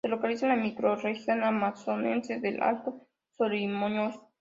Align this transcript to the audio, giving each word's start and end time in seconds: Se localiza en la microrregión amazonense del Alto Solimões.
Se 0.03 0.07
localiza 0.09 0.47
en 0.51 0.57
la 0.57 0.63
microrregión 0.63 1.43
amazonense 1.43 2.39
del 2.39 2.59
Alto 2.63 3.07
Solimões. 3.37 4.19